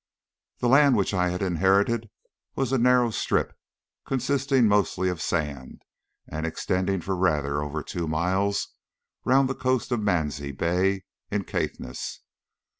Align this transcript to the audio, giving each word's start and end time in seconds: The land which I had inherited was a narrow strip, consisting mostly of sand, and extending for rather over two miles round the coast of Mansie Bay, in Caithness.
The 0.61 0.67
land 0.67 0.95
which 0.95 1.13
I 1.13 1.29
had 1.29 1.43
inherited 1.43 2.09
was 2.55 2.71
a 2.71 2.79
narrow 2.79 3.11
strip, 3.11 3.53
consisting 4.03 4.67
mostly 4.67 5.09
of 5.09 5.21
sand, 5.21 5.83
and 6.27 6.43
extending 6.43 7.01
for 7.01 7.15
rather 7.15 7.61
over 7.61 7.83
two 7.83 8.07
miles 8.07 8.69
round 9.25 9.47
the 9.47 9.53
coast 9.53 9.91
of 9.91 10.01
Mansie 10.01 10.53
Bay, 10.53 11.03
in 11.29 11.43
Caithness. 11.43 12.21